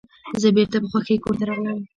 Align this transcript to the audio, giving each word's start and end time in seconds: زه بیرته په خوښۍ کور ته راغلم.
زه 0.41 0.47
بیرته 0.55 0.77
په 0.81 0.87
خوښۍ 0.91 1.17
کور 1.23 1.35
ته 1.39 1.43
راغلم. 1.49 1.79